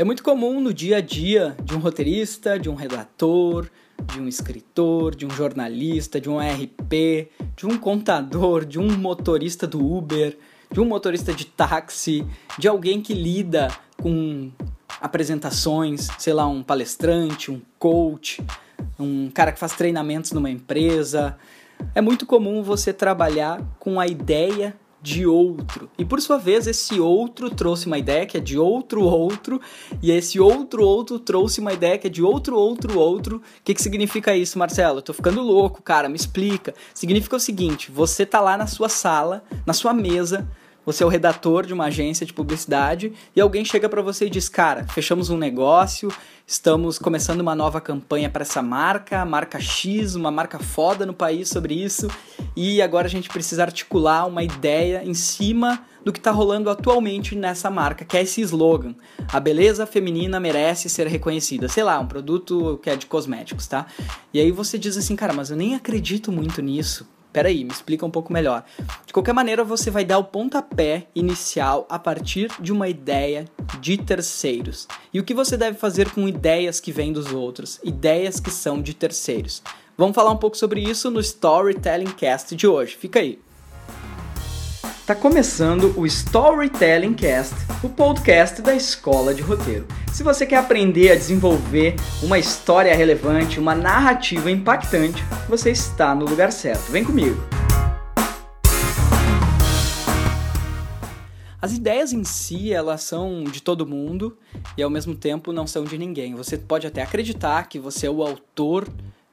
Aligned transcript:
É 0.00 0.04
muito 0.04 0.22
comum 0.22 0.62
no 0.62 0.72
dia 0.72 0.96
a 0.96 1.00
dia 1.02 1.54
de 1.62 1.76
um 1.76 1.78
roteirista, 1.78 2.58
de 2.58 2.70
um 2.70 2.74
redator, 2.74 3.68
de 4.06 4.18
um 4.18 4.26
escritor, 4.26 5.14
de 5.14 5.26
um 5.26 5.30
jornalista, 5.30 6.18
de 6.18 6.30
um 6.30 6.38
RP, 6.38 7.28
de 7.54 7.66
um 7.66 7.76
contador, 7.76 8.64
de 8.64 8.78
um 8.78 8.96
motorista 8.96 9.66
do 9.66 9.78
Uber, 9.78 10.38
de 10.72 10.80
um 10.80 10.86
motorista 10.86 11.34
de 11.34 11.44
táxi, 11.44 12.26
de 12.58 12.66
alguém 12.66 13.02
que 13.02 13.12
lida 13.12 13.68
com 14.00 14.50
apresentações, 15.02 16.08
sei 16.18 16.32
lá, 16.32 16.46
um 16.46 16.62
palestrante, 16.62 17.50
um 17.50 17.60
coach, 17.78 18.42
um 18.98 19.30
cara 19.30 19.52
que 19.52 19.58
faz 19.58 19.74
treinamentos 19.74 20.32
numa 20.32 20.48
empresa. 20.48 21.36
É 21.94 22.00
muito 22.00 22.24
comum 22.24 22.62
você 22.62 22.90
trabalhar 22.90 23.60
com 23.78 24.00
a 24.00 24.06
ideia 24.06 24.74
de 25.02 25.26
outro. 25.26 25.88
E 25.96 26.04
por 26.04 26.20
sua 26.20 26.36
vez, 26.36 26.66
esse 26.66 27.00
outro 27.00 27.50
trouxe 27.50 27.86
uma 27.86 27.98
ideia 27.98 28.26
que 28.26 28.36
é 28.36 28.40
de 28.40 28.58
outro 28.58 29.02
outro, 29.02 29.60
e 30.02 30.10
esse 30.10 30.38
outro 30.38 30.84
outro 30.84 31.18
trouxe 31.18 31.60
uma 31.60 31.72
ideia 31.72 31.96
que 31.96 32.06
é 32.06 32.10
de 32.10 32.22
outro 32.22 32.56
outro 32.56 32.98
outro. 32.98 33.36
O 33.36 33.42
que, 33.64 33.74
que 33.74 33.82
significa 33.82 34.36
isso, 34.36 34.58
Marcelo? 34.58 34.98
Eu 34.98 35.02
tô 35.02 35.12
ficando 35.12 35.40
louco, 35.40 35.82
cara, 35.82 36.08
me 36.08 36.16
explica. 36.16 36.74
Significa 36.94 37.36
o 37.36 37.40
seguinte: 37.40 37.90
você 37.90 38.26
tá 38.26 38.40
lá 38.40 38.56
na 38.56 38.66
sua 38.66 38.88
sala, 38.88 39.42
na 39.64 39.72
sua 39.72 39.94
mesa, 39.94 40.46
você 40.90 41.04
é 41.04 41.06
o 41.06 41.08
redator 41.08 41.64
de 41.64 41.72
uma 41.72 41.84
agência 41.84 42.26
de 42.26 42.32
publicidade 42.32 43.12
e 43.34 43.40
alguém 43.40 43.64
chega 43.64 43.88
para 43.88 44.02
você 44.02 44.26
e 44.26 44.30
diz: 44.30 44.48
"Cara, 44.48 44.84
fechamos 44.88 45.30
um 45.30 45.38
negócio, 45.38 46.12
estamos 46.46 46.98
começando 46.98 47.40
uma 47.40 47.54
nova 47.54 47.80
campanha 47.80 48.28
para 48.28 48.42
essa 48.42 48.60
marca, 48.60 49.24
marca 49.24 49.60
X, 49.60 50.16
uma 50.16 50.30
marca 50.30 50.58
foda 50.58 51.06
no 51.06 51.14
país 51.14 51.48
sobre 51.48 51.74
isso, 51.74 52.08
e 52.56 52.82
agora 52.82 53.06
a 53.06 53.10
gente 53.10 53.28
precisa 53.28 53.62
articular 53.62 54.26
uma 54.26 54.42
ideia 54.42 55.02
em 55.04 55.14
cima 55.14 55.84
do 56.04 56.12
que 56.12 56.18
está 56.18 56.30
rolando 56.30 56.70
atualmente 56.70 57.36
nessa 57.36 57.70
marca, 57.70 58.04
que 58.04 58.16
é 58.16 58.22
esse 58.22 58.40
slogan: 58.40 58.94
a 59.32 59.38
beleza 59.38 59.86
feminina 59.86 60.40
merece 60.40 60.88
ser 60.88 61.06
reconhecida. 61.06 61.68
Sei 61.68 61.84
lá, 61.84 61.98
um 62.00 62.06
produto 62.06 62.80
que 62.82 62.90
é 62.90 62.96
de 62.96 63.06
cosméticos, 63.06 63.66
tá? 63.66 63.86
E 64.32 64.40
aí 64.40 64.50
você 64.50 64.78
diz 64.78 64.96
assim, 64.96 65.14
cara, 65.14 65.32
mas 65.32 65.50
eu 65.50 65.56
nem 65.56 65.74
acredito 65.74 66.32
muito 66.32 66.60
nisso. 66.60 67.06
Peraí, 67.32 67.64
me 67.64 67.70
explica 67.70 68.04
um 68.04 68.10
pouco 68.10 68.32
melhor. 68.32 68.64
De 69.06 69.12
qualquer 69.12 69.32
maneira, 69.32 69.62
você 69.62 69.90
vai 69.90 70.04
dar 70.04 70.18
o 70.18 70.24
pontapé 70.24 71.06
inicial 71.14 71.86
a 71.88 71.98
partir 71.98 72.50
de 72.58 72.72
uma 72.72 72.88
ideia 72.88 73.44
de 73.80 73.96
terceiros. 73.96 74.88
E 75.12 75.20
o 75.20 75.24
que 75.24 75.34
você 75.34 75.56
deve 75.56 75.78
fazer 75.78 76.10
com 76.10 76.28
ideias 76.28 76.80
que 76.80 76.92
vêm 76.92 77.12
dos 77.12 77.32
outros, 77.32 77.78
ideias 77.84 78.40
que 78.40 78.50
são 78.50 78.82
de 78.82 78.94
terceiros? 78.94 79.62
Vamos 79.96 80.14
falar 80.14 80.30
um 80.30 80.36
pouco 80.36 80.56
sobre 80.56 80.80
isso 80.80 81.10
no 81.10 81.20
Storytelling 81.20 82.12
Cast 82.12 82.56
de 82.56 82.66
hoje. 82.66 82.96
Fica 82.96 83.20
aí. 83.20 83.38
Tá 85.10 85.16
começando 85.16 85.92
o 85.98 86.06
Storytelling 86.06 87.14
Cast, 87.14 87.56
o 87.82 87.88
podcast 87.88 88.62
da 88.62 88.76
Escola 88.76 89.34
de 89.34 89.42
Roteiro. 89.42 89.84
Se 90.12 90.22
você 90.22 90.46
quer 90.46 90.58
aprender 90.58 91.10
a 91.10 91.16
desenvolver 91.16 91.96
uma 92.22 92.38
história 92.38 92.94
relevante, 92.94 93.58
uma 93.58 93.74
narrativa 93.74 94.48
impactante, 94.48 95.20
você 95.48 95.72
está 95.72 96.14
no 96.14 96.24
lugar 96.24 96.52
certo. 96.52 96.92
Vem 96.92 97.04
comigo. 97.04 97.36
As 101.60 101.72
ideias 101.72 102.12
em 102.12 102.22
si, 102.22 102.72
elas 102.72 103.02
são 103.02 103.42
de 103.42 103.60
todo 103.60 103.84
mundo 103.84 104.38
e 104.76 104.82
ao 104.84 104.90
mesmo 104.90 105.16
tempo 105.16 105.52
não 105.52 105.66
são 105.66 105.82
de 105.82 105.98
ninguém. 105.98 106.36
Você 106.36 106.56
pode 106.56 106.86
até 106.86 107.02
acreditar 107.02 107.64
que 107.64 107.80
você 107.80 108.06
é 108.06 108.10
o 108.10 108.22
autor 108.22 108.86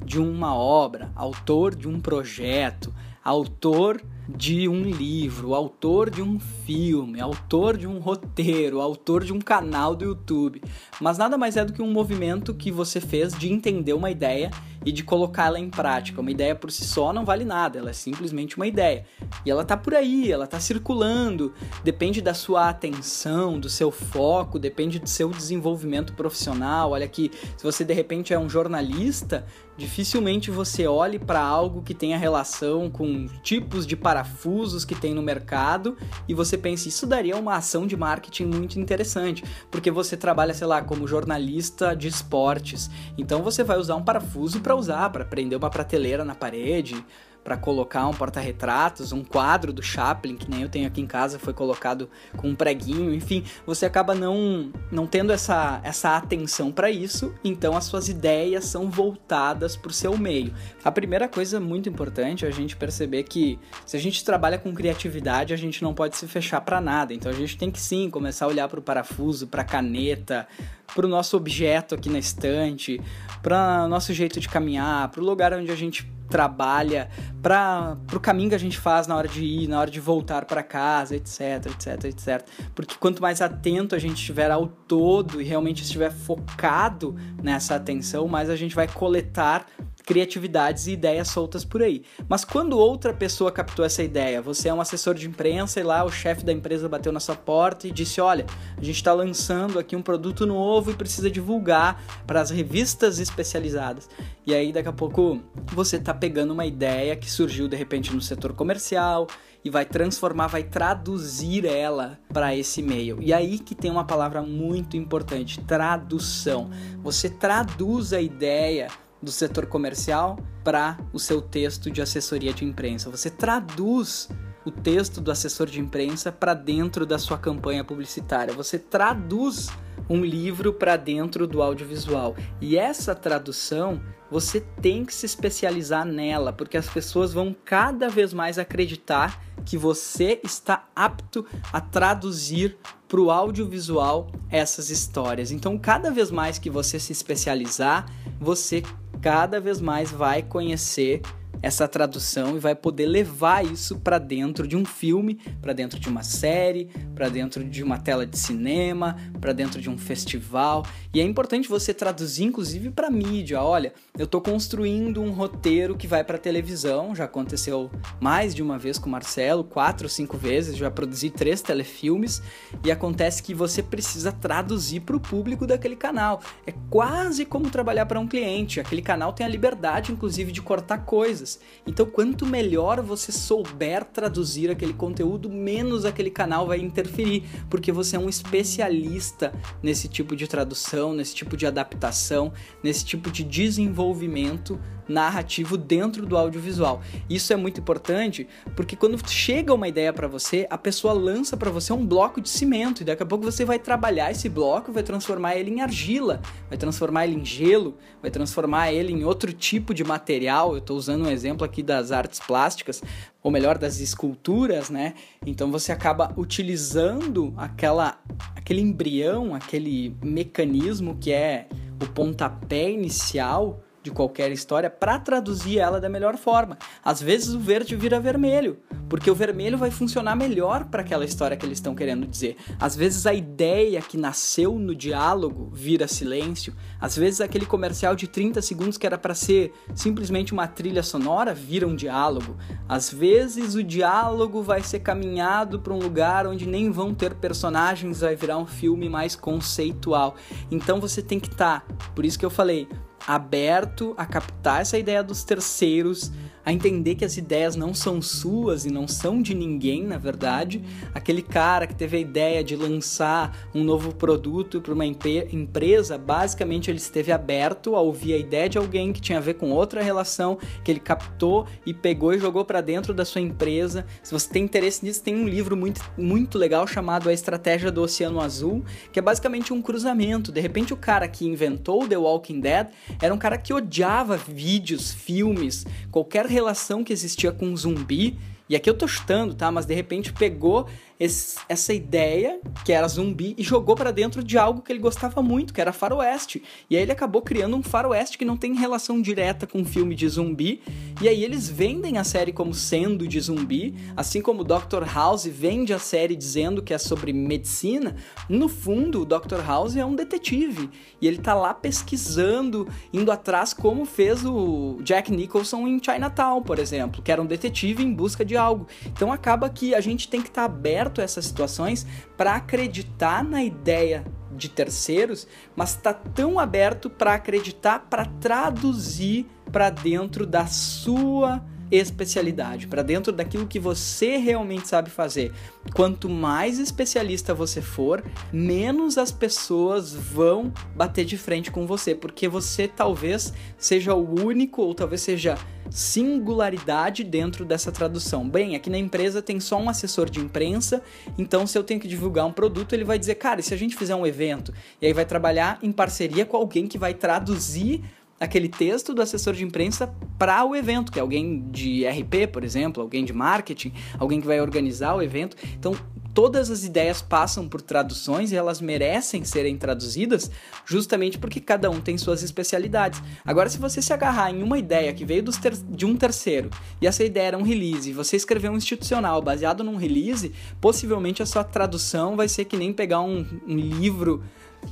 de 0.04 0.20
uma 0.20 0.56
obra, 0.56 1.12
autor 1.16 1.76
de 1.76 1.88
um 1.88 2.00
projeto, 2.00 2.92
autor 3.24 4.02
de 4.28 4.68
um 4.68 4.84
livro, 4.84 5.54
autor 5.54 6.10
de 6.10 6.22
um 6.22 6.40
filme, 6.40 7.20
autor 7.22 7.78
de 7.78 7.88
um 7.88 8.00
roteiro, 8.00 8.82
autor 8.82 9.24
de 9.24 9.32
um 9.32 9.40
canal 9.40 9.96
do 9.96 10.06
YouTube. 10.06 10.62
Mas 11.00 11.18
nada 11.18 11.38
mais 11.38 11.56
é 11.56 11.64
do 11.64 11.74
que 11.74 11.82
um 11.82 11.92
movimento 11.92 12.54
que 12.54 12.72
você 12.72 13.00
fez 13.00 13.34
de 13.34 13.52
entender 13.52 13.94
uma 13.94 14.12
ideia 14.12 14.52
e 14.86 14.92
de 14.92 15.04
colocá-la 15.04 15.60
em 15.60 15.70
prática. 15.70 16.22
Uma 16.22 16.32
ideia 16.32 16.56
por 16.56 16.72
si 16.72 16.86
só 16.86 17.12
não 17.12 17.26
vale 17.26 17.44
nada, 17.44 17.80
ela 17.80 17.90
é 17.90 17.94
simplesmente 17.94 18.56
uma 18.56 18.68
ideia. 18.68 19.06
E 19.46 19.52
ela 19.52 19.64
tá 19.64 19.76
por 19.76 19.94
aí, 19.94 20.32
ela 20.32 20.48
tá 20.48 20.60
circulando, 20.60 21.54
depende 21.84 22.22
da 22.22 22.34
sua 22.34 22.70
atenção, 22.70 23.60
do 23.60 23.70
seu 23.70 23.92
foco, 23.92 24.60
depende 24.60 25.00
do 25.00 25.10
seu 25.10 25.30
desenvolvimento 25.30 26.14
profissional. 26.14 26.92
Olha 26.92 27.06
aqui, 27.06 27.32
se 27.58 27.64
você 27.64 27.84
de 27.84 27.94
repente 27.94 28.34
é 28.34 28.40
um 28.40 28.50
jornalista, 28.50 29.46
dificilmente 29.78 30.50
você 30.50 30.88
olhe 30.88 31.20
para 31.20 31.42
algo 31.42 31.82
que 31.82 31.94
tenha 31.94 32.18
relação 32.18 32.90
com 32.90 33.28
tipos 33.44 33.86
de 33.86 33.96
parafusos 34.18 34.84
que 34.84 34.96
tem 34.96 35.14
no 35.14 35.22
mercado 35.22 35.96
e 36.28 36.34
você 36.34 36.58
pense, 36.58 36.90
isso 36.90 37.06
daria 37.06 37.38
uma 37.38 37.56
ação 37.56 37.86
de 37.86 37.96
marketing 37.96 38.46
muito 38.46 38.80
interessante, 38.80 39.44
porque 39.70 39.92
você 39.92 40.18
trabalha, 40.18 40.54
sei 40.54 40.66
lá, 40.66 40.82
como 40.82 41.08
jornalista 41.08 41.96
de 41.96 42.08
esportes. 42.08 42.90
Então 43.18 43.44
você 43.44 43.64
vai 43.64 43.78
usar 43.78 43.96
um 43.96 44.04
parafuso 44.04 44.60
para 44.60 44.76
usar, 44.76 45.10
para 45.12 45.24
prender 45.24 45.58
uma 45.58 45.70
prateleira 45.70 46.26
na 46.26 46.34
parede, 46.34 47.06
para 47.48 47.56
colocar 47.56 48.06
um 48.10 48.14
porta-retratos, 48.14 49.14
um 49.14 49.24
quadro 49.24 49.72
do 49.72 49.82
Chaplin, 49.82 50.36
que 50.36 50.52
nem 50.52 50.64
eu 50.64 50.68
tenho 50.68 50.86
aqui 50.86 51.00
em 51.00 51.08
casa, 51.08 51.40
foi 51.40 51.54
colocado 51.54 52.10
com 52.36 52.50
um 52.50 52.56
preguinho, 52.56 53.14
enfim, 53.14 53.42
você 53.66 53.86
acaba 53.86 54.14
não, 54.14 54.70
não 54.92 55.08
tendo 55.08 55.32
essa, 55.32 55.80
essa 55.82 56.18
atenção 56.18 56.74
para 56.74 56.92
isso, 56.92 57.34
então 57.46 57.78
as 57.78 57.86
suas 57.86 58.10
ideias 58.10 58.66
são 58.66 58.92
voltadas 58.92 59.78
para 59.78 59.90
o 59.90 59.94
seu 59.94 60.18
meio. 60.18 60.54
A 60.84 60.92
primeira 60.92 61.30
coisa 61.30 61.58
muito 61.58 61.88
importante 61.88 62.44
é 62.44 62.50
a 62.50 62.52
gente 62.52 62.76
perceber 62.76 63.24
que 63.24 63.58
se 63.86 63.96
a 63.96 64.00
gente 64.00 64.26
trabalha 64.26 64.58
com 64.58 64.74
criatividade, 64.74 65.54
a 65.54 65.58
gente 65.58 65.82
não 65.82 65.94
pode 65.94 66.18
se 66.18 66.28
fechar 66.28 66.60
para 66.60 66.82
nada, 66.82 67.14
então 67.14 67.32
a 67.32 67.36
gente 67.36 67.58
tem 67.58 67.72
que 67.72 67.80
sim 67.80 68.10
começar 68.10 68.44
a 68.44 68.50
olhar 68.50 68.68
para 68.68 68.80
o 68.80 68.84
parafuso, 68.84 69.48
para 69.48 69.62
a 69.62 69.66
caneta, 69.66 70.46
para 70.94 71.06
o 71.06 71.10
nosso 71.10 71.38
objeto 71.38 71.96
aqui 71.96 72.10
na 72.10 72.20
estante, 72.20 73.00
para 73.42 73.86
o 73.86 73.88
nosso 73.88 74.14
jeito 74.14 74.38
de 74.38 74.50
caminhar, 74.50 75.08
para 75.08 75.22
o 75.22 75.26
lugar 75.26 75.54
onde 75.54 75.72
a 75.72 75.76
gente 75.76 76.17
trabalha, 76.30 77.10
para 77.42 77.98
o 78.14 78.20
caminho 78.20 78.50
que 78.50 78.56
a 78.56 78.60
gente 78.60 78.78
faz 78.78 79.08
na 79.08 79.16
hora 79.16 79.28
de 79.28 79.44
ir, 79.44 79.68
na 79.68 79.80
hora 79.80 79.90
de 79.90 80.00
voltar 80.00 80.46
para 80.46 80.62
casa, 80.64 81.16
etc, 81.16 81.66
etc, 81.68 82.04
etc. 82.06 82.46
Porque 82.76 82.96
quanto 83.00 83.22
mais 83.22 83.42
atento 83.42 83.96
a 83.96 84.00
gente 84.00 84.18
estiver 84.18 84.52
ao 84.52 84.68
todo 84.68 85.42
e 85.42 85.46
realmente 85.46 85.84
estiver 85.84 86.12
focado 86.12 87.16
nessa 87.42 87.76
atenção, 87.76 88.28
mais 88.28 88.50
a 88.50 88.56
gente 88.56 88.76
vai 88.76 88.88
coletar 88.88 89.66
criatividades 90.08 90.88
e 90.88 90.94
ideias 90.94 91.28
soltas 91.28 91.66
por 91.66 91.84
aí. 91.84 92.02
Mas 92.30 92.46
quando 92.46 92.80
outra 92.80 93.14
pessoa 93.14 93.52
captou 93.52 93.84
essa 93.84 94.02
ideia, 94.02 94.42
você 94.42 94.70
é 94.70 94.74
um 94.74 94.80
assessor 94.80 95.14
de 95.14 95.28
imprensa 95.28 95.82
e 95.82 95.84
lá 95.84 96.06
o 96.06 96.10
chefe 96.10 96.46
da 96.46 96.54
empresa 96.54 96.88
bateu 96.88 97.12
na 97.12 97.20
sua 97.20 97.36
porta 97.36 97.88
e 97.88 97.92
disse: 97.92 98.22
Olha, 98.22 98.46
a 98.78 98.84
gente 98.84 98.96
está 98.96 99.14
lançando 99.14 99.78
aqui 99.78 99.98
um 99.98 100.02
produto 100.02 100.46
novo 100.46 100.92
e 100.92 100.96
precisa 100.96 101.30
divulgar 101.30 102.02
para 102.26 102.40
as 102.40 102.50
revistas 102.50 103.20
especializadas. 103.20 104.10
E 104.46 104.56
aí 104.56 104.72
daqui 104.72 104.88
a 104.88 104.94
pouco 104.94 105.42
você 105.74 105.98
está 105.98 106.14
pegando 106.14 106.54
uma 106.54 106.66
ideia 106.66 107.14
que 107.18 107.30
surgiu 107.30 107.68
de 107.68 107.76
repente 107.76 108.16
no 108.16 108.22
setor 108.22 108.54
comercial 108.54 109.28
e 109.62 109.70
vai 109.70 109.84
transformar, 109.84 110.48
vai 110.48 110.64
traduzir 110.64 111.66
ela 111.66 112.18
para 112.32 112.56
esse 112.56 112.82
meio. 112.82 113.18
E 113.20 113.34
aí 113.34 113.60
que 113.60 113.76
tem 113.76 113.92
uma 113.92 114.06
palavra 114.06 114.42
muito 114.42 114.96
importante: 114.96 115.60
tradução. 115.60 116.70
Você 117.04 117.30
traduz 117.30 118.14
a 118.14 118.22
ideia 118.22 118.88
do 119.22 119.32
setor 119.32 119.66
comercial 119.66 120.40
para 120.64 120.98
o 121.12 121.20
seu 121.20 121.42
texto 121.42 121.90
de 121.90 122.02
assessoria 122.02 122.54
de 122.54 122.64
imprensa. 122.66 123.10
Você 123.10 123.30
traduz 123.30 124.30
o 124.66 124.72
texto 124.72 125.22
do 125.22 125.32
assessor 125.32 125.68
de 125.68 125.80
imprensa 125.80 126.32
para 126.32 126.54
dentro 126.54 127.06
da 127.06 127.18
sua 127.18 127.38
campanha 127.38 127.84
publicitária. 127.84 128.54
Você 128.54 128.78
traduz 128.78 129.70
um 130.10 130.24
livro 130.24 130.74
para 130.74 130.98
dentro 130.98 131.48
do 131.48 131.62
audiovisual. 131.62 132.36
E 132.62 132.78
essa 132.78 133.16
tradução, 133.16 134.02
você 134.30 134.60
tem 134.60 135.06
que 135.06 135.14
se 135.14 135.26
especializar 135.26 136.06
nela, 136.06 136.52
porque 136.52 136.78
as 136.78 136.88
pessoas 136.88 137.34
vão 137.34 137.56
cada 137.66 138.10
vez 138.10 138.34
mais 138.34 138.60
acreditar 138.60 139.42
que 139.66 139.78
você 139.78 140.40
está 140.44 140.86
apto 140.96 141.46
a 141.72 141.82
traduzir 141.82 142.78
para 143.08 143.22
o 143.22 143.32
audiovisual 143.32 144.30
essas 144.50 144.90
histórias. 144.90 145.52
Então, 145.52 145.78
cada 145.78 146.12
vez 146.12 146.30
mais 146.30 146.60
que 146.60 146.70
você 146.70 147.00
se 147.00 147.12
especializar, 147.12 148.06
você 148.40 148.84
cada 149.28 149.60
vez 149.60 149.82
mais 149.82 150.10
vai 150.10 150.42
conhecer 150.42 151.22
essa 151.62 151.88
tradução 151.88 152.56
e 152.56 152.60
vai 152.60 152.76
poder 152.76 153.06
levar 153.06 153.66
isso 153.66 154.00
para 154.00 154.18
dentro 154.18 154.68
de 154.68 154.76
um 154.76 154.86
filme, 154.86 155.40
para 155.62 155.74
dentro 155.74 156.00
de 156.00 156.08
uma 156.10 156.24
série, 156.24 156.90
para 157.16 157.30
dentro 157.30 157.64
de 157.64 157.84
uma 157.84 157.98
tela 157.98 158.26
de 158.26 158.38
cinema, 158.38 159.16
para 159.40 159.54
dentro 159.54 159.82
de 159.82 159.90
um 159.90 159.98
festival. 159.98 160.86
E 161.14 161.20
é 161.20 161.24
importante 161.24 161.68
você 161.68 161.94
traduzir 161.94 162.44
inclusive 162.44 162.90
para 162.92 163.10
mídia. 163.10 163.62
Olha, 163.62 163.94
eu 164.18 164.26
estou 164.26 164.42
construindo 164.42 165.22
um 165.22 165.32
roteiro 165.32 165.96
que 165.96 166.08
vai 166.08 166.24
para 166.24 166.38
televisão, 166.38 167.16
já 167.16 167.26
aconteceu 167.26 167.90
mais 168.20 168.54
de 168.54 168.62
uma 168.62 168.78
vez 168.78 168.98
com 168.98 169.08
o 169.08 169.12
Marcelo, 169.12 169.64
quatro 169.64 170.08
cinco 170.08 170.38
vezes, 170.38 170.78
já 170.78 170.92
produzi 170.92 171.30
três 171.30 171.62
telefilmes 171.62 172.42
e 172.84 172.92
acontece 172.92 173.42
que 173.42 173.54
você 173.54 173.82
precisa 173.82 174.32
traduzir 174.32 175.02
para 175.02 175.16
o 175.16 175.20
público 175.20 175.66
daquele 175.66 175.96
canal. 175.96 176.42
É 176.66 176.74
quase 176.90 177.46
como 177.46 177.70
trabalhar 177.70 178.06
para 178.06 178.20
um 178.20 178.28
cliente. 178.28 178.80
Aquele 178.80 179.02
canal 179.02 179.34
tem 179.34 179.46
a 179.46 179.50
liberdade 179.50 180.12
inclusive 180.12 180.52
de 180.52 180.62
cortar 180.62 181.00
coisas. 181.00 181.57
Então, 181.86 182.06
quanto 182.06 182.46
melhor 182.46 183.02
você 183.02 183.32
souber 183.32 184.04
traduzir 184.04 184.70
aquele 184.70 184.94
conteúdo, 184.94 185.50
menos 185.50 186.06
aquele 186.06 186.30
canal 186.30 186.68
vai 186.68 186.80
interferir, 186.80 187.44
porque 187.70 187.92
você 187.92 188.16
é 188.16 188.20
um 188.20 188.30
especialista 188.30 189.54
nesse 189.82 190.08
tipo 190.08 190.36
de 190.36 190.48
tradução, 190.48 191.14
nesse 191.14 191.34
tipo 191.34 191.56
de 191.56 191.66
adaptação, 191.66 192.52
nesse 192.84 193.06
tipo 193.06 193.32
de 193.32 193.44
desenvolvimento 193.44 194.80
narrativo 195.08 195.78
dentro 195.78 196.26
do 196.26 196.38
audiovisual. 196.38 197.02
Isso 197.30 197.54
é 197.54 197.56
muito 197.56 197.80
importante 197.80 198.48
porque 198.76 198.96
quando 198.96 199.18
chega 199.30 199.74
uma 199.74 199.88
ideia 199.88 200.12
para 200.12 200.28
você, 200.28 200.68
a 200.70 200.78
pessoa 200.78 201.14
lança 201.14 201.56
para 201.56 201.70
você 201.70 201.94
um 201.94 202.06
bloco 202.06 202.42
de 202.42 202.50
cimento 202.50 203.02
e 203.02 203.06
daqui 203.06 203.24
a 203.24 203.26
pouco 203.26 203.44
você 203.44 203.66
vai 203.66 203.80
trabalhar 203.80 204.32
esse 204.32 204.50
bloco, 204.50 204.92
vai 204.92 205.04
transformar 205.04 205.56
ele 205.56 205.72
em 205.72 205.82
argila, 205.82 206.42
vai 206.70 206.78
transformar 206.78 207.26
ele 207.26 207.36
em 207.36 207.46
gelo, 207.46 207.98
vai 208.22 208.32
transformar 208.32 208.92
ele 208.92 209.14
em 209.14 209.24
outro 209.24 209.54
tipo 209.54 209.94
de 209.94 210.04
material. 210.04 210.74
Eu 210.74 210.80
estou 210.80 210.98
usando 210.98 211.26
um 211.26 211.30
exemplo 211.30 211.66
aqui 211.66 211.82
das 211.82 212.12
artes 212.12 212.40
plásticas, 212.40 213.02
ou 213.42 213.52
melhor, 213.52 213.78
das 213.78 214.00
esculturas, 214.00 214.90
né? 214.90 215.14
Então 215.46 215.72
você 215.72 215.92
acaba 215.92 216.34
utilizando 216.36 217.54
aquela 217.56 218.20
aquele 218.56 218.82
embrião, 218.82 219.56
aquele 219.56 220.16
mecanismo 220.22 221.18
que 221.20 221.32
é 221.32 221.68
o 222.02 222.08
pontapé 222.08 222.92
inicial 222.92 223.82
de 224.08 224.12
qualquer 224.12 224.52
história 224.52 224.90
para 224.90 225.20
traduzir 225.20 225.80
ela 225.80 226.00
da 226.00 226.08
melhor 226.08 226.38
forma. 226.38 226.78
Às 227.04 227.22
vezes 227.22 227.54
o 227.54 227.60
verde 227.60 227.96
vira 227.96 228.20
vermelho, 228.20 228.78
porque 229.10 229.30
o 229.30 229.36
vermelho 229.36 229.78
vai 229.78 229.92
funcionar 229.92 230.36
melhor 230.36 230.86
para 230.86 231.02
aquela 231.02 231.26
história 231.26 231.58
que 231.58 231.66
eles 231.66 231.78
estão 231.78 231.94
querendo 231.94 232.26
dizer. 232.26 232.56
Às 232.80 232.96
vezes 232.96 233.26
a 233.28 233.34
ideia 233.34 234.02
que 234.02 234.18
nasceu 234.18 234.80
no 234.80 234.96
diálogo 234.96 235.70
vira 235.74 236.08
silêncio. 236.08 236.74
Às 237.02 237.18
vezes 237.18 237.42
aquele 237.42 237.66
comercial 237.66 238.16
de 238.16 238.28
30 238.28 238.62
segundos 238.62 238.98
que 238.98 239.06
era 239.06 239.18
para 239.18 239.36
ser 239.36 239.74
simplesmente 239.94 240.54
uma 240.54 240.68
trilha 240.68 241.04
sonora 241.04 241.54
vira 241.54 241.86
um 241.86 241.96
diálogo. 241.96 242.56
Às 242.88 243.12
vezes 243.12 243.76
o 243.76 243.84
diálogo 243.84 244.64
vai 244.64 244.82
ser 244.82 245.00
caminhado 245.00 245.80
para 245.80 245.94
um 245.94 246.00
lugar 246.00 246.48
onde 246.48 246.66
nem 246.66 246.90
vão 246.92 247.14
ter 247.14 247.36
personagens, 247.36 248.22
vai 248.22 248.36
virar 248.38 248.58
um 248.58 248.66
filme 248.66 249.10
mais 249.10 249.36
conceitual. 249.36 250.36
Então 250.72 251.02
você 251.02 251.22
tem 251.22 251.40
que 251.40 251.50
estar, 251.50 251.82
tá, 251.82 251.96
por 252.16 252.24
isso 252.24 252.40
que 252.40 252.46
eu 252.46 252.50
falei, 252.50 252.88
aberto 253.28 254.16
a 254.18 254.26
captar 254.26 254.82
essa 254.82 254.98
ideia 254.98 255.22
dos 255.22 255.44
terceiros, 255.44 256.32
a 256.68 256.74
entender 256.74 257.16
que 257.16 257.24
as 257.24 257.38
ideias 257.38 257.78
não 257.78 257.94
são 257.94 258.22
suas 258.22 258.84
e 258.84 258.92
não 258.92 259.08
são 259.08 259.42
de 259.42 259.56
ninguém, 259.56 260.04
na 260.04 260.18
verdade. 260.18 260.84
Aquele 261.16 261.42
cara 261.42 261.88
que 261.88 261.96
teve 261.96 262.18
a 262.18 262.20
ideia 262.20 262.62
de 262.62 262.76
lançar 262.76 263.58
um 263.74 263.86
novo 263.86 264.14
produto 264.14 264.82
para 264.82 264.94
uma 264.94 265.06
empresa, 265.06 266.18
basicamente 266.18 266.92
ele 266.92 266.98
esteve 266.98 267.32
aberto 267.32 267.96
a 267.96 268.02
ouvir 268.02 268.34
a 268.34 268.38
ideia 268.38 268.68
de 268.68 268.78
alguém 268.78 269.14
que 269.14 269.22
tinha 269.22 269.38
a 269.38 269.42
ver 269.42 269.54
com 269.54 269.72
outra 269.72 270.04
relação, 270.04 270.58
que 270.84 270.92
ele 270.92 271.00
captou 271.00 271.66
e 271.86 271.94
pegou 271.94 272.34
e 272.34 272.38
jogou 272.38 272.66
para 272.66 272.82
dentro 272.82 273.14
da 273.14 273.24
sua 273.24 273.40
empresa. 273.40 274.06
Se 274.22 274.34
você 274.34 274.50
tem 274.50 274.66
interesse 274.66 275.06
nisso, 275.06 275.24
tem 275.24 275.38
um 275.38 275.48
livro 275.48 275.78
muito, 275.78 276.02
muito 276.18 276.58
legal 276.58 276.86
chamado 276.86 277.30
A 277.30 277.34
Estratégia 277.34 277.90
do 277.90 278.02
Oceano 278.02 278.42
Azul, 278.42 278.84
que 279.14 279.20
é 279.20 279.22
basicamente 279.22 279.72
um 279.72 279.82
cruzamento. 279.82 280.52
De 280.52 280.60
repente, 280.60 280.94
o 280.94 280.98
cara 280.98 281.30
que 281.30 281.48
inventou 281.48 282.06
The 282.06 282.18
Walking 282.18 282.60
Dead 282.60 282.88
era 283.22 283.34
um 283.34 283.38
cara 283.38 283.58
que 283.58 283.74
odiava 283.74 284.36
vídeos, 284.36 285.14
filmes, 285.14 285.86
qualquer 286.12 286.57
relação 286.58 287.04
que 287.04 287.14
existia 287.14 287.52
com 287.52 287.76
zumbi, 287.76 288.38
e 288.68 288.76
aqui 288.76 288.90
eu 288.90 288.98
tô 288.98 289.08
chutando, 289.08 289.54
tá? 289.54 289.72
Mas 289.72 289.86
de 289.86 289.94
repente 289.94 290.34
pegou 290.34 290.88
esse, 291.20 291.58
essa 291.68 291.94
ideia, 291.94 292.60
que 292.86 292.94
era 292.94 293.08
zumbi, 293.08 293.56
e 293.58 293.64
jogou 293.64 293.96
para 293.96 294.12
dentro 294.12 294.44
de 294.44 294.58
algo 294.58 294.82
que 294.82 294.92
ele 294.92 295.00
gostava 295.00 295.42
muito, 295.42 295.74
que 295.74 295.82
era 295.82 295.92
faroeste. 295.92 296.62
E 296.90 296.96
aí 296.96 297.02
ele 297.02 297.12
acabou 297.12 297.42
criando 297.42 297.76
um 297.76 297.82
faroeste 297.82 298.38
que 298.38 298.46
não 298.46 298.56
tem 298.56 298.76
relação 298.76 299.22
direta 299.22 299.66
com 299.66 299.80
um 299.80 299.86
filme 299.86 300.14
de 300.14 300.28
zumbi. 300.30 300.82
E 301.22 301.28
aí 301.28 301.44
eles 301.44 301.70
vendem 301.70 302.18
a 302.18 302.24
série 302.24 302.54
como 302.54 302.74
sendo 302.74 303.28
de 303.28 303.40
zumbi, 303.40 303.96
assim 304.16 304.42
como 304.42 304.62
o 304.62 304.64
Dr. 304.64 305.04
House 305.12 305.46
vende 305.46 305.94
a 305.94 306.00
série 306.00 306.36
dizendo 306.36 306.82
que 306.84 306.94
é 306.94 306.98
sobre 306.98 307.34
medicina. 307.34 308.16
No 308.48 308.68
fundo, 308.70 309.22
o 309.22 309.26
Dr. 309.26 309.62
House 309.66 309.96
é 309.96 310.06
um 310.06 310.16
detetive. 310.16 310.90
E 311.20 311.28
ele 311.28 311.40
tá 311.40 311.56
lá 311.56 311.74
pesquisando, 311.74 312.88
indo 313.12 313.32
atrás, 313.32 313.74
como 313.74 314.06
fez 314.06 314.46
o 314.46 315.00
Jack 315.02 315.32
Nicholson 315.32 315.88
em 315.88 316.00
Chinatown, 316.04 316.62
por 316.62 316.78
exemplo, 316.78 317.22
que 317.24 317.32
era 317.32 317.42
um 317.42 317.46
detetive 317.46 318.04
em 318.04 318.14
busca 318.14 318.46
de 318.46 318.56
algo. 318.56 318.88
Então 319.08 319.32
acaba 319.32 319.68
que 319.70 319.96
a 319.96 320.02
gente 320.02 320.28
tem 320.28 320.42
que 320.42 320.50
estar 320.50 320.68
tá 320.68 320.74
aberto 320.74 321.07
aberto 321.08 321.22
a 321.22 321.24
essas 321.24 321.46
situações 321.46 322.06
para 322.36 322.56
acreditar 322.56 323.44
na 323.44 323.64
ideia 323.64 324.26
de 324.52 324.70
terceiros, 324.70 325.48
mas 325.76 325.92
está 325.92 326.14
tão 326.14 326.60
aberto 326.60 327.10
para 327.10 327.34
acreditar, 327.34 328.08
para 328.10 328.26
traduzir 328.26 329.46
para 329.72 329.90
dentro 329.90 330.46
da 330.46 330.66
sua 330.66 331.64
especialidade, 331.92 332.88
para 332.88 333.02
dentro 333.02 333.32
daquilo 333.32 333.68
que 333.68 333.80
você 333.80 334.38
realmente 334.38 334.88
sabe 334.88 335.10
fazer. 335.10 335.54
Quanto 335.94 336.30
mais 336.30 336.80
especialista 336.80 337.54
você 337.54 337.82
for, 337.82 338.24
menos 338.52 339.18
as 339.18 339.32
pessoas 339.32 340.14
vão 340.14 340.72
bater 340.96 341.26
de 341.26 341.38
frente 341.38 341.72
com 341.72 341.88
você, 341.88 342.14
porque 342.14 342.48
você 342.48 342.88
talvez 342.88 343.54
seja 343.78 344.14
o 344.14 344.46
único 344.46 344.82
ou 344.82 344.94
talvez 344.94 345.22
seja 345.22 345.58
singularidade 345.90 347.24
dentro 347.24 347.66
dessa 347.66 347.92
tradução. 347.92 348.48
Bem, 348.48 348.76
aqui 348.76 348.90
na 348.90 348.98
empresa 348.98 349.42
tem 349.42 349.60
só 349.60 349.80
um 349.80 349.90
assessor 349.90 350.30
de 350.30 350.40
imprensa, 350.40 351.02
então 351.38 351.66
se 351.66 351.78
eu 351.78 351.84
tenho 351.84 352.00
que 352.00 352.08
divulgar 352.08 352.46
um 352.46 352.52
produto, 352.52 352.94
ele 352.94 353.04
vai 353.04 353.18
dizer, 353.18 353.36
cara, 353.36 353.60
e 353.60 353.64
se 353.64 353.74
a 353.74 353.78
gente 353.78 353.96
fizer 353.96 354.16
um 354.16 354.26
evento? 354.26 354.74
E 355.02 355.08
aí 355.08 355.14
vai 355.14 355.26
trabalhar 355.26 355.80
em 355.82 355.92
parceria 355.92 356.46
com 356.46 356.58
alguém 356.58 356.88
que 356.88 356.98
vai 356.98 357.14
traduzir 357.14 358.04
aquele 358.40 358.70
texto 358.70 359.14
do 359.14 359.22
assessor 359.22 359.54
de 359.54 359.64
imprensa 359.64 360.14
para 360.38 360.64
o 360.64 360.76
evento, 360.76 361.12
que 361.12 361.20
é 361.20 361.22
alguém 361.22 361.68
de 361.72 362.06
RP, 362.06 362.52
por 362.52 362.64
exemplo, 362.64 363.02
alguém 363.02 363.26
de 363.26 363.34
marketing, 363.34 363.92
alguém 364.20 364.40
que 364.40 364.48
vai 364.48 364.62
organizar 364.62 365.16
o 365.16 365.22
evento. 365.22 365.58
Então, 365.78 365.96
todas 366.38 366.70
as 366.70 366.84
ideias 366.84 367.20
passam 367.20 367.68
por 367.68 367.82
traduções 367.82 368.52
e 368.52 368.56
elas 368.56 368.80
merecem 368.80 369.44
serem 369.44 369.76
traduzidas 369.76 370.52
justamente 370.86 371.40
porque 371.40 371.60
cada 371.60 371.90
um 371.90 372.00
tem 372.00 372.16
suas 372.16 372.44
especialidades. 372.44 373.24
Agora, 373.44 373.68
se 373.70 373.80
você 373.80 374.04
se 374.04 374.14
agarrar 374.14 374.52
em 374.52 374.62
uma 374.62 374.78
ideia 374.78 375.12
que 375.16 375.26
veio 375.26 375.44
de 375.90 376.06
um 376.06 376.16
terceiro 376.16 376.70
e 377.02 377.08
essa 377.08 377.24
ideia 377.24 377.48
era 377.48 377.58
um 377.58 377.64
release, 377.64 378.12
e 378.12 378.14
você 378.14 378.36
escreveu 378.36 378.72
um 378.72 378.78
institucional 378.78 379.42
baseado 379.42 379.84
num 379.84 379.96
release, 379.96 380.54
possivelmente 380.80 381.42
a 381.42 381.46
sua 381.48 381.64
tradução 381.64 382.36
vai 382.36 382.48
ser 382.48 382.66
que 382.66 382.78
nem 382.78 382.94
pegar 382.94 383.22
um, 383.22 383.44
um 383.68 383.76
livro 383.76 384.44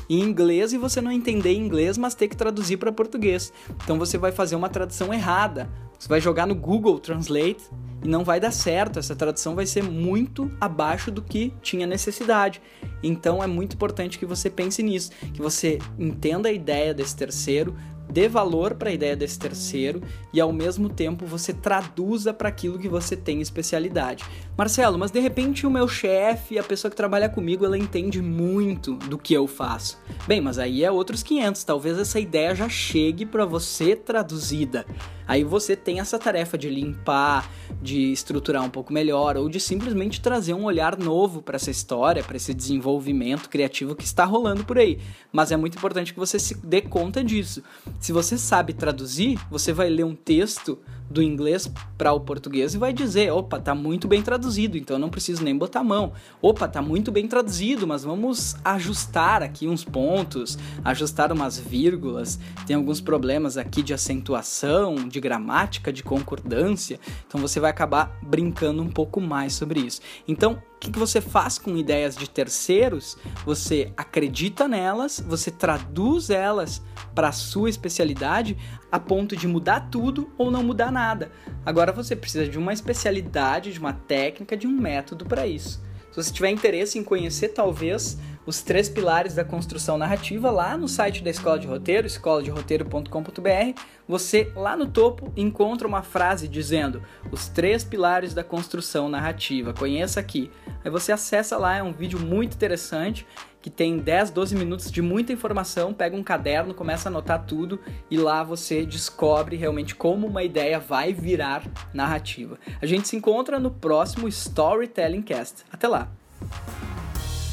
em 0.09 0.19
inglês 0.19 0.74
e 0.74 0.77
você 0.77 1.01
não 1.01 1.12
entender 1.12 1.53
inglês, 1.53 1.97
mas 1.97 2.15
ter 2.15 2.27
que 2.27 2.36
traduzir 2.36 2.77
para 2.77 2.92
português. 2.92 3.51
Então 3.83 3.97
você 3.97 4.18
vai 4.18 4.31
fazer 4.31 4.56
uma 4.56 4.69
tradução 4.69 5.13
errada. 5.13 5.69
Você 5.97 6.09
vai 6.09 6.19
jogar 6.19 6.45
no 6.45 6.56
Google 6.56 7.00
Translate 7.00 7.63
e 8.03 8.07
não 8.07 8.24
vai 8.24 8.39
dar 8.39 8.51
certo. 8.51 9.00
Essa 9.00 9.15
tradução 9.15 9.56
vai 9.56 9.65
ser 9.65 9.83
muito 9.83 10.51
abaixo 10.59 11.09
do 11.09 11.21
que 11.21 11.53
tinha 11.62 11.88
necessidade. 11.88 12.62
Então 13.01 13.44
é 13.44 13.47
muito 13.47 13.75
importante 13.75 14.19
que 14.19 14.25
você 14.25 14.50
pense 14.50 14.83
nisso, 14.83 15.12
que 15.33 15.42
você 15.42 15.80
entenda 15.97 16.50
a 16.50 16.51
ideia 16.51 16.94
desse 16.94 17.15
terceiro, 17.15 17.75
dê 18.09 18.28
valor 18.28 18.76
para 18.76 18.90
a 18.90 18.94
ideia 18.94 19.16
desse 19.16 19.38
terceiro 19.40 20.02
e 20.33 20.40
ao 20.40 20.52
mesmo 20.52 20.90
tempo 20.90 21.26
você 21.26 21.54
traduza 21.54 22.33
para 22.33 22.50
aquilo 22.50 22.80
que 22.80 22.88
você 22.88 23.16
tem 23.16 23.42
especialidade. 23.42 24.24
Marcelo, 24.57 24.97
mas 24.97 25.12
de 25.12 25.19
repente 25.19 25.66
o 25.68 25.69
meu 25.69 25.88
chefe, 25.88 26.57
a 26.57 26.64
pessoa 26.64 26.90
que 26.90 26.97
trabalha 26.97 27.30
comigo, 27.30 27.66
ela 27.66 27.78
entende 27.78 28.21
muito 28.21 28.94
do 28.95 29.18
que 29.18 29.33
eu 29.33 29.47
faço. 29.47 30.00
Bem, 30.28 30.42
mas 30.42 30.57
aí 30.57 30.83
é 30.83 30.92
outros 30.92 31.24
500, 31.24 31.64
talvez 31.64 31.97
essa 31.97 32.19
ideia 32.19 32.56
já 32.56 32.69
chegue 32.69 33.26
para 33.26 33.45
você 33.45 33.95
traduzida. 33.95 34.85
Aí 35.27 35.44
você 35.44 35.75
tem 35.75 35.99
essa 35.99 36.19
tarefa 36.19 36.57
de 36.57 36.69
limpar, 36.69 37.49
de 37.81 38.11
estruturar 38.11 38.63
um 38.63 38.69
pouco 38.69 38.94
melhor 38.94 39.37
ou 39.37 39.49
de 39.49 39.59
simplesmente 39.59 40.21
trazer 40.21 40.53
um 40.53 40.65
olhar 40.65 40.97
novo 40.97 41.41
para 41.41 41.55
essa 41.55 41.71
história, 41.71 42.23
para 42.23 42.37
esse 42.37 42.53
desenvolvimento 42.53 43.49
criativo 43.49 43.95
que 43.95 44.03
está 44.03 44.25
rolando 44.25 44.63
por 44.63 44.77
aí. 44.77 44.99
Mas 45.31 45.51
é 45.51 45.57
muito 45.57 45.77
importante 45.77 46.13
que 46.13 46.19
você 46.19 46.37
se 46.39 46.55
dê 46.55 46.81
conta 46.81 47.23
disso. 47.23 47.63
Se 47.99 48.11
você 48.11 48.37
sabe 48.37 48.73
traduzir, 48.73 49.39
você 49.49 49.73
vai 49.73 49.89
ler 49.89 50.03
um 50.03 50.15
texto 50.15 50.77
do 51.09 51.21
inglês 51.21 51.71
para 51.97 52.12
o 52.14 52.19
português 52.19 52.74
e 52.74 52.78
vai 52.78 52.92
dizer: 52.92 53.31
opa, 53.31 53.59
tá 53.59 53.76
muito 53.76 54.07
bem 54.07 54.21
traduzido, 54.21 54.78
então 54.78 54.97
não 54.97 55.09
preciso 55.09 55.44
nem 55.44 55.57
botar 55.57 55.81
a 55.81 55.83
mão. 55.83 56.14
Opa, 56.42 56.68
tá 56.68 56.81
muito 56.81 57.12
bem 57.12 57.28
traduzido, 57.28 57.88
mas 57.88 58.04
vamos 58.04 58.56
ajustar 58.64 59.44
aqui 59.44 59.68
uns 59.68 59.83
pontos, 59.83 60.57
ajustar 60.83 61.31
umas 61.31 61.57
vírgulas. 61.57 62.40
Tem 62.66 62.76
alguns 62.76 63.00
problemas 63.02 63.57
aqui 63.57 63.81
de 63.81 63.94
acentuação, 63.94 64.95
de 65.07 65.19
gramática, 65.19 65.92
de 65.92 66.04
concordância. 66.04 67.00
Então 67.28 67.40
você 67.40 67.59
vai 67.59 67.69
acabar 67.69 68.18
brincando 68.21 68.81
um 68.81 68.90
pouco 68.90 69.21
mais 69.21 69.54
sobre 69.54 69.80
isso. 69.80 70.02
Então, 70.28 70.62
o 70.75 70.79
que, 70.79 70.91
que 70.91 70.99
você 70.99 71.21
faz 71.21 71.57
com 71.57 71.75
ideias 71.77 72.15
de 72.15 72.29
terceiros? 72.29 73.17
Você 73.45 73.94
acredita 73.95 74.67
nelas, 74.67 75.23
você 75.25 75.49
traduz 75.49 76.29
elas 76.29 76.81
para 77.15 77.29
a 77.29 77.31
sua 77.31 77.69
especialidade 77.69 78.57
a 78.91 78.99
ponto 78.99 79.35
de 79.35 79.47
mudar 79.47 79.89
tudo 79.89 80.29
ou 80.37 80.51
não 80.51 80.61
mudar 80.61 80.91
nada. 80.91 81.31
Agora 81.65 81.91
você 81.91 82.15
precisa 82.15 82.47
de 82.47 82.57
uma 82.59 82.73
especialidade, 82.73 83.71
de 83.71 83.79
uma 83.79 83.94
técnica, 83.94 84.55
de 84.55 84.67
um 84.67 84.71
método 84.71 85.25
para 85.25 85.47
isso. 85.47 85.81
Se 86.11 86.23
você 86.23 86.31
tiver 86.31 86.49
interesse 86.49 86.99
em 86.99 87.03
conhecer, 87.03 87.49
talvez, 87.49 88.17
os 88.45 88.61
três 88.61 88.87
pilares 88.87 89.33
da 89.33 89.44
construção 89.44 89.97
narrativa 89.97 90.52
lá 90.52 90.78
no 90.78 90.87
site 90.87 91.23
da 91.23 91.30
Escola 91.30 91.59
de 91.59 91.68
Roteiro, 91.68 92.06
escoladeroteiro.com.br, 92.06 93.80
você 94.07 94.52
lá 94.56 94.78
no 94.78 94.87
topo 94.87 95.31
encontra 95.35 95.87
uma 95.87 96.04
frase 96.04 96.47
dizendo 96.47 97.02
os 97.31 97.47
três 97.47 97.83
pilares 97.83 98.33
da 98.33 98.44
construção 98.44 99.09
narrativa. 99.09 99.73
Conheça 99.73 100.19
aqui. 100.19 100.52
Aí 100.83 100.92
você 100.92 101.11
acessa 101.11 101.57
lá, 101.57 101.78
é 101.78 101.83
um 101.83 101.92
vídeo 101.92 102.19
muito 102.19 102.54
interessante 102.54 103.25
que 103.66 103.69
tem 103.71 103.97
10, 103.97 104.30
12 104.30 104.56
minutos 104.56 104.92
de 104.92 105.02
muita 105.02 105.33
informação, 105.33 105.92
pega 105.92 106.16
um 106.16 106.21
caderno, 106.21 106.71
começa 106.71 107.09
a 107.09 107.11
anotar 107.11 107.45
tudo 107.47 107.80
e 108.11 108.18
lá 108.18 108.44
você 108.44 108.85
descobre 108.85 109.56
realmente 109.56 109.95
como 109.95 110.28
uma 110.28 110.44
ideia 110.44 110.80
vai 110.80 111.11
virar 111.11 111.64
narrativa. 111.92 112.59
A 112.80 112.85
gente 112.85 113.07
se 113.07 113.16
encontra 113.16 113.59
no 113.59 113.71
próximo 113.71 114.28
Storytelling 114.28 115.23
Cast. 115.23 115.64
Até 115.71 115.87
lá! 115.87 116.11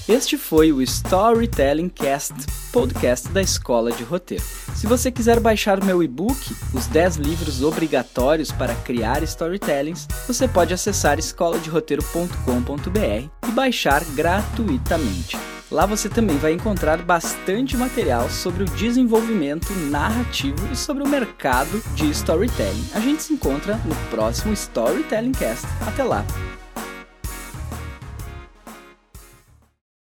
Este 0.09 0.37
foi 0.37 0.73
o 0.73 0.83
Storytelling 0.83 1.89
Cast, 1.89 2.35
podcast 2.73 3.29
da 3.29 3.41
Escola 3.41 3.93
de 3.93 4.03
Roteiro. 4.03 4.43
Se 4.75 4.85
você 4.85 5.13
quiser 5.13 5.39
baixar 5.39 5.83
meu 5.83 6.03
e-book, 6.03 6.57
os 6.75 6.89
10 6.89 7.17
livros 7.17 7.63
obrigatórios 7.63 8.51
para 8.51 8.75
criar 8.75 9.23
storytellings, 9.23 10.09
você 10.27 10.49
pode 10.49 10.75
acessar 10.75 11.21
escoladeroteiro.com.br 11.21 13.49
e 13.49 13.53
baixar 13.53 14.05
gratuitamente. 14.07 15.39
Lá 15.71 15.87
você 15.87 16.09
também 16.09 16.37
vai 16.37 16.53
encontrar 16.53 17.01
bastante 17.01 17.77
material 17.77 18.29
sobre 18.29 18.65
o 18.65 18.67
desenvolvimento 18.67 19.73
narrativo 19.89 20.69
e 20.73 20.77
sobre 20.77 21.05
o 21.05 21.09
mercado 21.09 21.81
de 21.95 22.11
storytelling. 22.11 22.89
A 22.93 22.99
gente 22.99 23.23
se 23.23 23.33
encontra 23.33 23.77
no 23.77 23.95
próximo 24.11 24.53
Storytelling 24.53 25.33
Cast. 25.33 25.65
Até 25.87 26.03
lá! 26.03 26.27